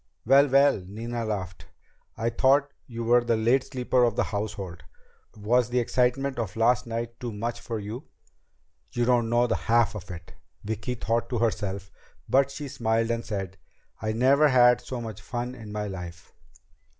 [0.25, 1.67] "Well, well!" Nina laughed.
[2.17, 4.81] "We thought you were the late sleeper of the household!
[5.37, 8.05] Was the excitement of last night too much for you?"
[8.93, 10.33] "You don't know the half of it!"
[10.63, 11.91] Vicki thought to herself,
[12.27, 13.57] but she smiled and said:
[14.01, 16.33] "I never had so much fun in my life."